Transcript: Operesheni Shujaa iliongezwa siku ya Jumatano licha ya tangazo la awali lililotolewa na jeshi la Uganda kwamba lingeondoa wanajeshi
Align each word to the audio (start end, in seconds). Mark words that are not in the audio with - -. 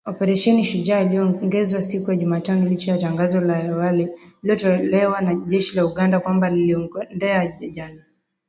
Operesheni 0.05 0.63
Shujaa 0.63 1.01
iliongezwa 1.01 1.81
siku 1.81 2.11
ya 2.11 2.17
Jumatano 2.17 2.65
licha 2.65 2.91
ya 2.91 2.97
tangazo 2.97 3.41
la 3.41 3.63
awali 3.69 4.07
lililotolewa 4.43 5.21
na 5.21 5.33
jeshi 5.35 5.75
la 5.75 5.85
Uganda 5.85 6.19
kwamba 6.19 6.49
lingeondoa 6.49 7.07
wanajeshi 7.21 7.93